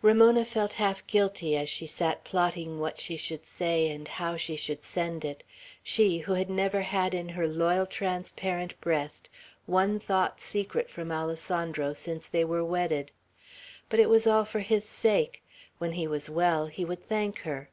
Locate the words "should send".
4.54-5.24